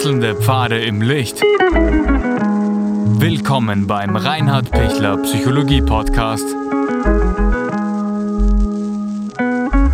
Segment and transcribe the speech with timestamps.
[0.00, 1.42] Wechselnde Pfade im Licht.
[3.20, 6.46] Willkommen beim Reinhard Pichler Psychologie Podcast.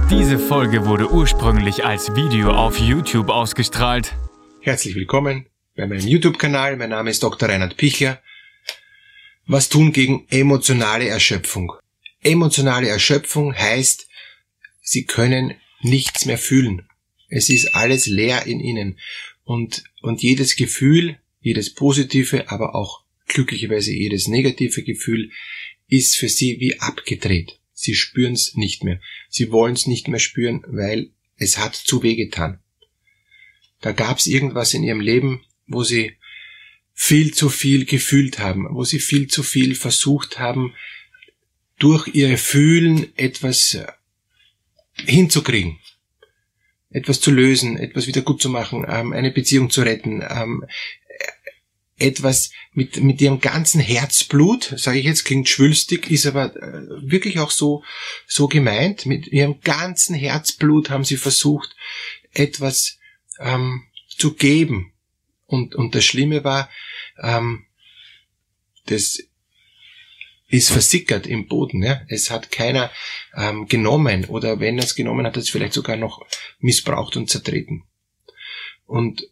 [0.08, 4.14] Diese Folge wurde ursprünglich als Video auf YouTube ausgestrahlt.
[4.60, 6.76] Herzlich willkommen bei meinem YouTube-Kanal.
[6.76, 7.48] Mein Name ist Dr.
[7.48, 8.22] Reinhard Pichler.
[9.48, 11.72] Was tun gegen emotionale Erschöpfung?
[12.22, 14.06] Emotionale Erschöpfung heißt,
[14.82, 16.88] Sie können nichts mehr fühlen.
[17.28, 19.00] Es ist alles leer in ihnen.
[19.46, 25.30] Und, und jedes Gefühl, jedes positive, aber auch glücklicherweise jedes negative Gefühl
[25.86, 27.60] ist für sie wie abgedreht.
[27.72, 29.00] Sie spüren es nicht mehr.
[29.28, 32.58] Sie wollen es nicht mehr spüren, weil es hat zu weh getan.
[33.80, 36.16] Da gab es irgendwas in ihrem Leben, wo sie
[36.92, 40.74] viel zu viel gefühlt haben, wo sie viel zu viel versucht haben,
[41.78, 43.78] durch ihr Fühlen etwas
[45.04, 45.78] hinzukriegen
[46.96, 50.64] etwas zu lösen, etwas wieder gut zu machen, ähm, eine Beziehung zu retten, ähm,
[51.98, 57.38] etwas mit, mit ihrem ganzen Herzblut, sage ich jetzt, klingt schwülstig, ist aber äh, wirklich
[57.38, 57.84] auch so,
[58.26, 61.76] so gemeint, mit ihrem ganzen Herzblut haben sie versucht,
[62.32, 62.98] etwas
[63.40, 64.92] ähm, zu geben.
[65.46, 66.70] Und, und das Schlimme war,
[67.22, 67.66] ähm,
[68.86, 69.22] das
[70.48, 71.82] ist versickert im Boden.
[71.82, 72.02] Ja?
[72.08, 72.90] Es hat keiner
[73.36, 76.24] ähm, genommen oder wenn er es genommen hat, hat es vielleicht sogar noch
[76.60, 77.84] missbraucht und zertreten.
[78.86, 79.28] Und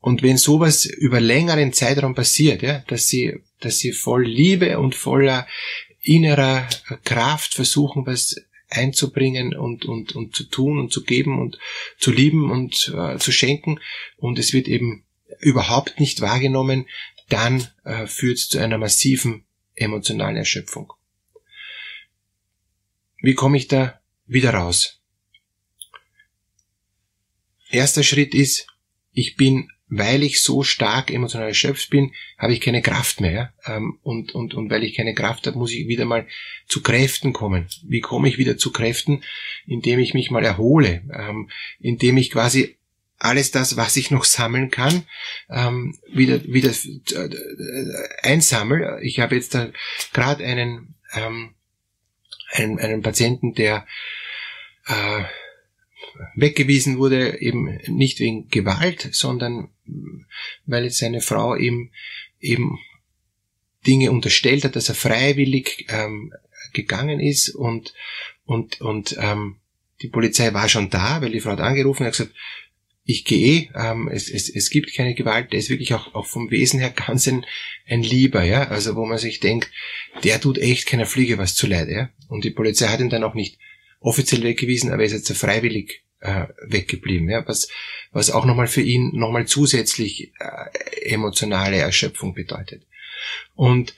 [0.00, 4.94] und wenn sowas über längeren Zeitraum passiert, ja, dass sie, dass sie voll Liebe und
[4.94, 5.46] voller
[6.00, 6.68] innerer
[7.04, 8.36] Kraft versuchen, was
[8.70, 11.58] einzubringen und, und, und zu tun und zu geben und
[11.98, 13.80] zu lieben und äh, zu schenken
[14.16, 15.04] und es wird eben
[15.40, 16.86] überhaupt nicht wahrgenommen,
[17.28, 19.44] dann äh, führt es zu einer massiven
[19.80, 20.92] emotionalen Erschöpfung.
[23.20, 25.00] Wie komme ich da wieder raus?
[27.70, 28.66] Erster Schritt ist,
[29.12, 33.52] ich bin, weil ich so stark emotional erschöpft bin, habe ich keine Kraft mehr.
[33.66, 36.26] Ähm, und, und, und weil ich keine Kraft habe, muss ich wieder mal
[36.66, 37.66] zu Kräften kommen.
[37.84, 39.22] Wie komme ich wieder zu Kräften?
[39.66, 41.50] Indem ich mich mal erhole, ähm,
[41.80, 42.78] indem ich quasi
[43.18, 45.04] alles das, was ich noch sammeln kann,
[45.50, 47.28] ähm, wieder, wieder äh,
[48.22, 49.00] einsammel.
[49.02, 49.70] Ich habe jetzt da
[50.12, 51.54] gerade einen, ähm,
[52.52, 53.86] einen, einen Patienten, der
[54.86, 55.24] äh,
[56.34, 59.70] weggewiesen wurde, eben nicht wegen Gewalt, sondern
[60.66, 61.90] weil jetzt seine Frau ihm
[62.40, 62.78] eben
[63.86, 66.32] Dinge unterstellt hat, dass er freiwillig ähm,
[66.72, 67.94] gegangen ist und
[68.44, 69.56] und und ähm,
[70.02, 72.34] die Polizei war schon da, weil die Frau hat angerufen und hat gesagt,
[73.10, 76.50] ich gehe, ähm, es, es, es gibt keine Gewalt, der ist wirklich auch, auch vom
[76.50, 77.46] Wesen her ganz ein,
[77.86, 79.70] ein Lieber, ja, also wo man sich denkt,
[80.24, 83.32] der tut echt keiner Fliege was zuleid, ja, und die Polizei hat ihn dann auch
[83.32, 83.58] nicht
[84.00, 87.70] offiziell weggewiesen, aber er ist jetzt freiwillig äh, weggeblieben, ja, was,
[88.12, 92.82] was auch nochmal für ihn nochmal zusätzlich äh, emotionale Erschöpfung bedeutet.
[93.54, 93.94] Und,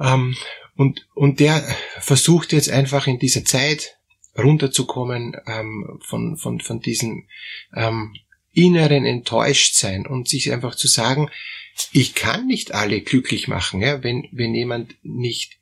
[0.00, 0.34] ähm,
[0.76, 1.62] und, und der
[2.00, 3.97] versucht jetzt einfach in dieser Zeit,
[4.38, 7.26] runterzukommen ähm, von, von, von diesem
[7.74, 8.14] ähm,
[8.52, 11.30] inneren Enttäuschtsein und sich einfach zu sagen,
[11.92, 15.58] ich kann nicht alle glücklich machen, ja, wenn, wenn jemand nicht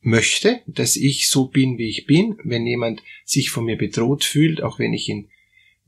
[0.00, 4.62] möchte, dass ich so bin, wie ich bin, wenn jemand sich von mir bedroht fühlt,
[4.62, 5.28] auch wenn ich ihn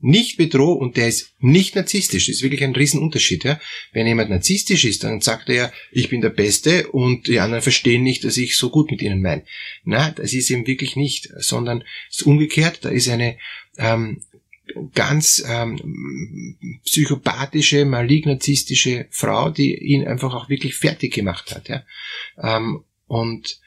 [0.05, 2.27] nicht bedrohe und der ist nicht narzisstisch.
[2.27, 3.43] Das ist wirklich ein Riesenunterschied.
[3.43, 3.59] Ja?
[3.91, 8.03] Wenn jemand narzisstisch ist, dann sagt er, ich bin der Beste und die anderen verstehen
[8.03, 9.43] nicht, dass ich so gut mit ihnen meine.
[9.83, 12.85] Na, das ist eben wirklich nicht, sondern es ist umgekehrt.
[12.85, 13.37] Da ist eine
[13.79, 14.21] ähm,
[14.93, 16.55] ganz ähm,
[16.85, 21.67] psychopathische, malignarzistische Frau, die ihn einfach auch wirklich fertig gemacht hat.
[21.67, 21.83] Ja?
[22.39, 23.59] Ähm, und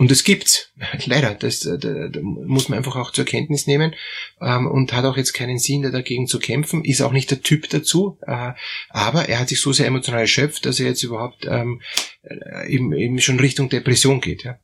[0.00, 0.72] und das gibt's,
[1.04, 1.34] leider.
[1.34, 3.94] Das, äh, da, da muss man einfach auch zur Kenntnis nehmen
[4.40, 6.86] ähm, und hat auch jetzt keinen Sinn, da dagegen zu kämpfen.
[6.86, 8.52] Ist auch nicht der Typ dazu, äh,
[8.88, 11.82] aber er hat sich so sehr emotional erschöpft, dass er jetzt überhaupt ähm,
[12.22, 14.42] äh, eben, eben schon Richtung Depression geht.
[14.42, 14.58] Ja.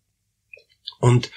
[1.00, 1.30] Und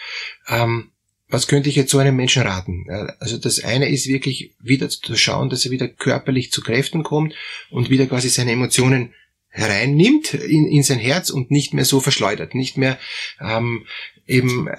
[0.47, 0.91] ähm,
[1.27, 2.90] was könnte ich jetzt so einem Menschen raten?
[3.19, 7.35] Also das eine ist wirklich wieder zu schauen, dass er wieder körperlich zu Kräften kommt
[7.69, 9.13] und wieder quasi seine Emotionen
[9.49, 12.99] hereinnimmt in, in sein Herz und nicht mehr so verschleudert, nicht mehr
[13.41, 13.85] ähm,
[14.28, 14.73] eben äh,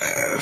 [0.00, 0.38] äh,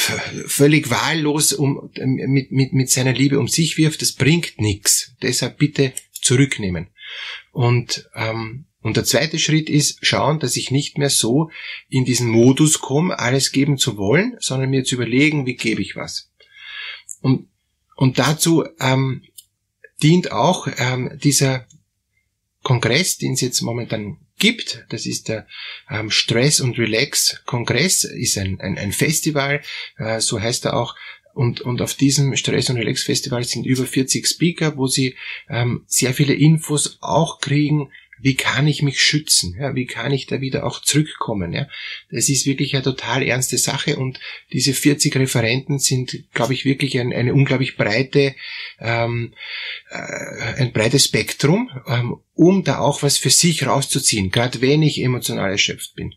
[0.46, 5.12] völlig wahllos um, mit, mit, mit seiner Liebe um sich wirft, das bringt nichts.
[5.22, 5.92] Deshalb bitte
[6.22, 6.88] zurücknehmen.
[7.52, 11.50] Und, ähm, und der zweite Schritt ist schauen, dass ich nicht mehr so
[11.88, 15.94] in diesen Modus komme, alles geben zu wollen, sondern mir zu überlegen, wie gebe ich
[15.94, 16.30] was.
[17.20, 17.48] Und,
[17.94, 19.22] und dazu ähm,
[20.02, 21.66] dient auch ähm, dieser
[22.64, 24.84] Kongress, den es jetzt momentan gibt.
[24.88, 25.46] Das ist der
[25.88, 29.62] ähm, Stress und Relax Kongress, ist ein, ein, ein Festival,
[29.96, 30.96] äh, so heißt er auch.
[31.34, 35.16] Und, und auf diesem Stress- und Relax-Festival sind über 40 Speaker, wo sie
[35.48, 37.90] ähm, sehr viele Infos auch kriegen,
[38.24, 39.54] wie kann ich mich schützen?
[39.60, 41.52] Ja, wie kann ich da wieder auch zurückkommen?
[41.52, 41.68] Ja,
[42.10, 44.18] das ist wirklich eine total ernste Sache und
[44.50, 48.34] diese 40 Referenten sind, glaube ich, wirklich ein, eine unglaublich breite,
[48.80, 49.34] ähm,
[49.90, 55.02] äh, ein breites Spektrum, ähm, um da auch was für sich rauszuziehen, gerade wenn ich
[55.02, 56.14] emotional erschöpft bin.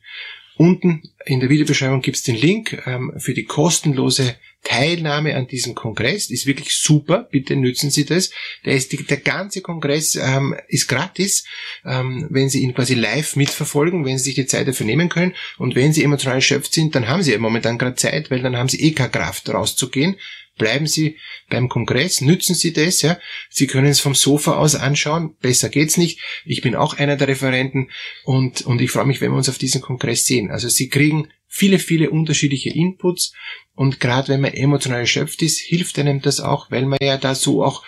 [0.56, 4.38] Unten in der Videobeschreibung gibt es den Link ähm, für die kostenlose
[4.68, 6.30] Teilnahme an diesem Kongress.
[6.30, 8.32] Ist wirklich super, bitte nützen Sie das.
[8.66, 11.46] Der, ist der ganze Kongress ähm, ist gratis,
[11.86, 15.36] ähm, wenn Sie ihn quasi live mitverfolgen, wenn Sie sich die Zeit dafür nehmen können.
[15.58, 18.58] Und wenn Sie emotional erschöpft sind, dann haben Sie ja momentan gerade Zeit, weil dann
[18.58, 20.18] haben Sie eh keine Kraft rauszugehen
[20.58, 21.18] bleiben Sie
[21.50, 23.20] beim Kongress, nützen Sie das, ja.
[23.50, 26.20] Sie können es vom Sofa aus anschauen, besser geht's nicht.
[26.46, 27.92] Ich bin auch einer der Referenten
[28.26, 30.50] und, und ich freue mich, wenn wir uns auf diesem Kongress sehen.
[30.50, 33.34] Also Sie kriegen viele, viele unterschiedliche Inputs
[33.74, 37.36] und gerade wenn man emotional erschöpft ist, hilft einem das auch, weil man ja da
[37.36, 37.84] so auch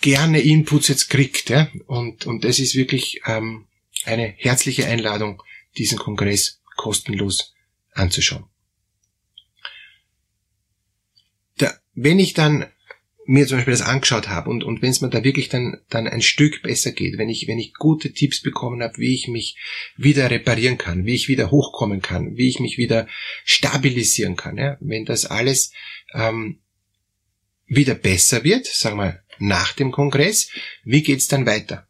[0.00, 1.70] gerne Inputs jetzt kriegt, ja.
[1.86, 3.66] Und, und das ist wirklich ähm,
[4.04, 5.42] eine herzliche Einladung,
[5.76, 7.54] diesen Kongress kostenlos
[7.92, 8.50] anzuschauen.
[12.02, 12.66] wenn ich dann
[13.26, 16.08] mir zum Beispiel das angeschaut habe und, und wenn es mir da wirklich dann, dann
[16.08, 19.56] ein Stück besser geht, wenn ich, wenn ich gute Tipps bekommen habe, wie ich mich
[19.96, 23.06] wieder reparieren kann, wie ich wieder hochkommen kann, wie ich mich wieder
[23.44, 25.72] stabilisieren kann, ja, wenn das alles
[26.14, 26.60] ähm,
[27.66, 30.50] wieder besser wird, sagen wir nach dem Kongress,
[30.84, 31.86] wie geht's dann weiter?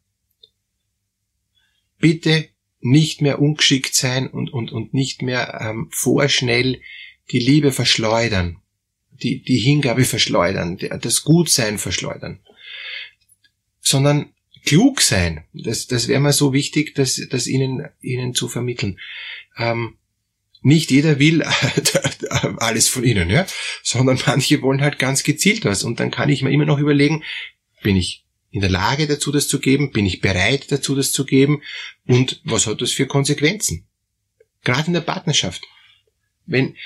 [1.98, 2.48] Bitte
[2.80, 6.80] nicht mehr ungeschickt sein und, und, und nicht mehr ähm, vorschnell
[7.30, 8.59] die Liebe verschleudern
[9.22, 12.40] die, die Hingabe verschleudern, das Gutsein verschleudern,
[13.80, 14.32] sondern
[14.64, 15.44] klug sein.
[15.52, 18.98] Das, das wäre mir so wichtig, das, das ihnen, ihnen zu vermitteln.
[19.56, 19.96] Ähm,
[20.62, 21.42] nicht jeder will
[22.58, 23.46] alles von ihnen, ja,
[23.82, 25.84] sondern manche wollen halt ganz gezielt was.
[25.84, 27.24] Und dann kann ich mir immer noch überlegen,
[27.82, 29.92] bin ich in der Lage dazu, das zu geben?
[29.92, 31.62] Bin ich bereit dazu, das zu geben?
[32.06, 33.86] Und was hat das für Konsequenzen?
[34.62, 35.62] Gerade in der Partnerschaft.
[36.46, 36.76] Wenn,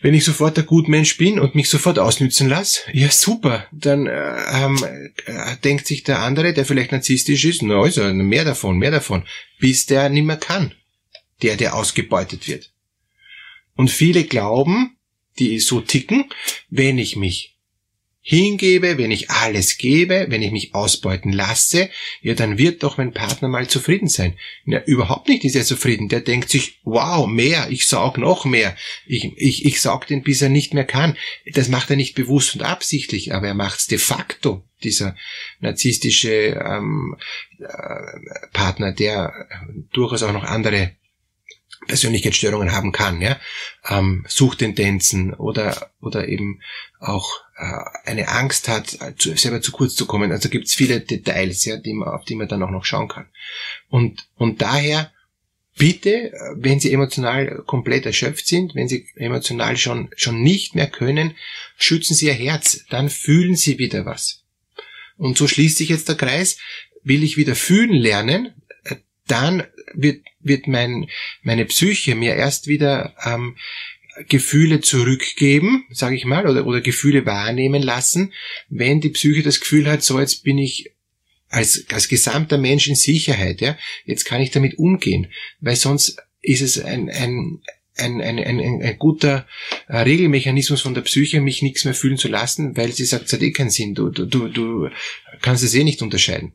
[0.00, 4.36] wenn ich sofort der Gutmensch bin und mich sofort ausnützen lasse, ja super, dann äh,
[4.52, 4.78] ähm,
[5.26, 9.24] äh, denkt sich der andere, der vielleicht narzisstisch ist, na also mehr davon, mehr davon,
[9.58, 10.74] bis der nimmer kann,
[11.42, 12.72] der, der ausgebeutet wird.
[13.76, 14.96] Und viele glauben,
[15.38, 16.24] die so ticken,
[16.68, 17.57] wenn ich mich
[18.20, 21.88] hingebe, wenn ich alles gebe, wenn ich mich ausbeuten lasse,
[22.20, 24.36] ja, dann wird doch mein Partner mal zufrieden sein.
[24.66, 26.08] Ja, überhaupt nicht ist er zufrieden.
[26.08, 28.76] Der denkt sich, wow, mehr, ich saug noch mehr.
[29.06, 31.16] Ich, ich, ich saug den, bis er nicht mehr kann.
[31.54, 35.16] Das macht er nicht bewusst und absichtlich, aber er macht es de facto, dieser
[35.60, 37.16] narzisstische ähm,
[37.58, 39.48] äh, Partner, der
[39.92, 40.92] durchaus auch noch andere
[41.88, 43.38] Persönlichkeitsstörungen haben kann, ja,
[43.88, 46.60] ähm, Suchtendenzen oder oder eben
[47.00, 50.30] auch äh, eine Angst hat, zu, selber zu kurz zu kommen.
[50.30, 53.08] Also gibt es viele Details, ja, die man, auf die man dann auch noch schauen
[53.08, 53.26] kann.
[53.88, 55.10] Und und daher
[55.76, 61.34] bitte, wenn Sie emotional komplett erschöpft sind, wenn Sie emotional schon schon nicht mehr können,
[61.76, 64.44] schützen Sie Ihr Herz, dann fühlen Sie wieder was.
[65.16, 66.58] Und so schließt sich jetzt der Kreis.
[67.02, 68.54] Will ich wieder fühlen lernen,
[68.84, 68.96] äh,
[69.26, 69.64] dann
[69.94, 71.08] wird, wird mein,
[71.42, 73.56] meine Psyche mir erst wieder ähm,
[74.28, 78.32] Gefühle zurückgeben, sage ich mal, oder, oder Gefühle wahrnehmen lassen,
[78.68, 80.92] wenn die Psyche das Gefühl hat, so jetzt bin ich
[81.50, 85.28] als, als gesamter Mensch in Sicherheit, ja, jetzt kann ich damit umgehen,
[85.60, 87.60] weil sonst ist es ein, ein,
[87.96, 89.46] ein, ein, ein, ein guter
[89.88, 93.32] äh, Regelmechanismus von der Psyche, mich nichts mehr fühlen zu lassen, weil sie sagt, es
[93.32, 94.88] hat eh keinen Sinn, du, du, du
[95.40, 96.52] kannst es eh nicht unterscheiden.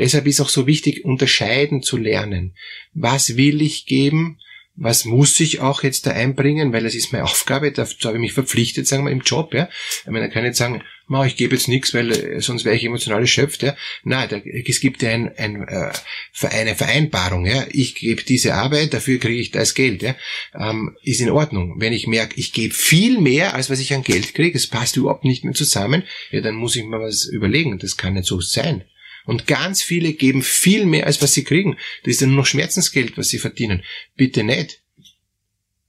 [0.00, 2.56] Deshalb ist auch so wichtig, unterscheiden zu lernen.
[2.94, 4.38] Was will ich geben?
[4.74, 6.72] Was muss ich auch jetzt da einbringen?
[6.72, 9.68] Weil das ist meine Aufgabe, dazu habe ich mich verpflichtet, sagen wir, im Job, ja.
[10.04, 12.64] Ich meine, da kann ich nicht sagen, Ma, ich gebe jetzt nichts, weil äh, sonst
[12.64, 13.76] wäre ich emotional erschöpft, ja.
[14.04, 15.90] Nein, da, es gibt ja ein, ein, äh,
[16.46, 17.66] eine Vereinbarung, ja.
[17.72, 20.14] Ich gebe diese Arbeit, dafür kriege ich das Geld, ja.
[20.54, 21.74] Ähm, ist in Ordnung.
[21.78, 24.96] Wenn ich merke, ich gebe viel mehr, als was ich an Geld kriege, es passt
[24.96, 27.78] überhaupt nicht mehr zusammen, ja, dann muss ich mir was überlegen.
[27.78, 28.84] Das kann nicht so sein.
[29.24, 31.76] Und ganz viele geben viel mehr, als was sie kriegen.
[32.04, 33.82] Das ist dann nur noch Schmerzensgeld, was sie verdienen.
[34.16, 34.82] Bitte nicht.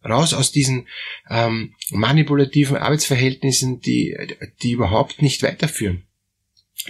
[0.03, 0.87] Raus aus diesen
[1.29, 4.17] ähm, manipulativen Arbeitsverhältnissen, die,
[4.63, 6.07] die überhaupt nicht weiterführen.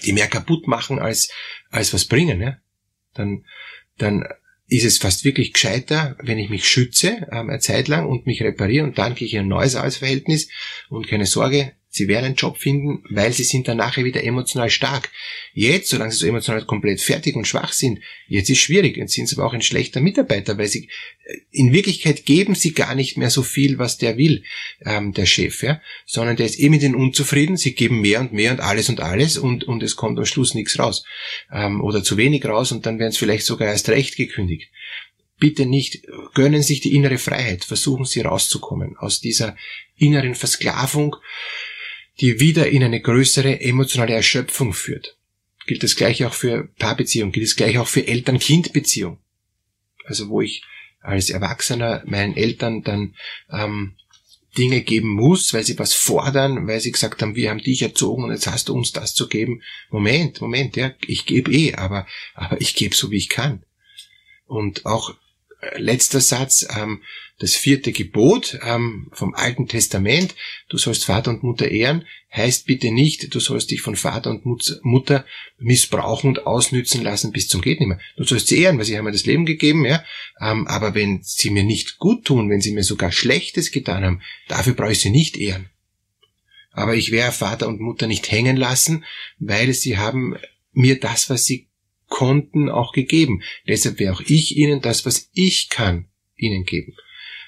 [0.03, 1.29] Die mehr kaputt machen, als,
[1.69, 2.41] als was bringen.
[2.41, 2.57] Ja?
[3.13, 3.45] Dann,
[3.98, 4.25] dann
[4.67, 8.41] ist es fast wirklich gescheiter, wenn ich mich schütze ähm, eine Zeit lang und mich
[8.41, 10.48] repariere und dann gehe ich in ein neues Arbeitsverhältnis
[10.88, 14.69] und keine Sorge, Sie werden einen Job finden, weil sie sind dann nachher wieder emotional
[14.69, 15.10] stark.
[15.53, 18.95] Jetzt, solange sie so emotional komplett fertig und schwach sind, jetzt ist schwierig.
[18.95, 20.88] Jetzt sind sie aber auch ein schlechter Mitarbeiter, weil sie
[21.25, 24.45] äh, in Wirklichkeit geben sie gar nicht mehr so viel, was der will,
[24.86, 27.57] ähm, der Chef, ja, sondern der ist eh mit ihnen unzufrieden.
[27.57, 30.53] Sie geben mehr und mehr und alles und alles und und es kommt am Schluss
[30.53, 31.03] nichts raus
[31.51, 34.69] ähm, oder zu wenig raus und dann werden es vielleicht sogar erst recht gekündigt
[35.41, 39.57] bitte nicht, gönnen sich die innere Freiheit, versuchen Sie rauszukommen aus dieser
[39.98, 41.15] inneren Versklavung,
[42.22, 45.18] die wieder in eine größere emotionale Erschöpfung führt.
[45.66, 49.20] Gilt das gleiche auch für Paarbeziehung, gilt das gleiche auch für Eltern-Kind-Beziehung.
[50.06, 50.63] Also wo ich
[51.01, 53.16] als Erwachsener meinen Eltern dann
[53.50, 53.96] ähm,
[54.58, 58.25] Dinge geben muss, weil sie was fordern, weil sie gesagt haben, wir haben dich erzogen
[58.25, 59.62] und jetzt hast du uns das zu geben.
[59.90, 63.63] Moment, Moment, ja, ich gebe eh, aber, aber ich gebe so, wie ich kann.
[64.46, 65.16] Und auch
[65.75, 67.01] letzter Satz, ähm,
[67.39, 70.36] das vierte Gebot ähm, vom Alten Testament,
[70.70, 74.46] du sollst Vater und Mutter ehren, heißt bitte nicht, du sollst dich von Vater und
[74.46, 75.25] Mutter
[75.58, 78.00] missbrauchen und ausnützen lassen bis zum Gehtnimmer.
[78.15, 80.03] Du sollst sie ehren, weil sie haben mir das Leben gegeben, ja.
[80.39, 84.22] Ähm, aber wenn sie mir nicht gut tun, wenn sie mir sogar Schlechtes getan haben,
[84.48, 85.70] dafür brauche ich sie nicht ehren.
[86.72, 89.03] Aber ich werde Vater und Mutter nicht hängen lassen,
[89.39, 90.38] weil sie haben
[90.74, 91.71] mir das, was sie
[92.12, 93.41] konnten, auch gegeben.
[93.68, 96.96] Deshalb werde auch ich ihnen das, was ich kann, ihnen geben.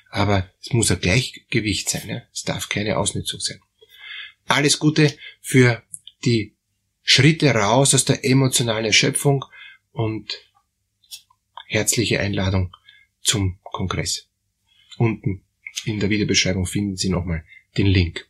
[0.09, 2.09] Aber es muss ein Gleichgewicht sein.
[2.09, 2.21] Ja?
[2.31, 3.59] Es darf keine Ausnützung sein.
[4.47, 5.83] Alles Gute für
[6.25, 6.55] die
[7.03, 9.45] Schritte raus aus der emotionalen Erschöpfung
[9.91, 10.33] und
[11.67, 12.75] herzliche Einladung
[13.21, 14.29] zum Kongress.
[14.97, 15.43] Unten
[15.85, 17.43] in der Videobeschreibung finden Sie nochmal
[17.77, 18.29] den Link.